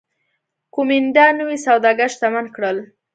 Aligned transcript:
کومېنډا 0.73 1.25
نوي 1.39 1.57
سوداګر 1.65 2.07
شتمن 2.15 2.45
کړل 2.55 2.77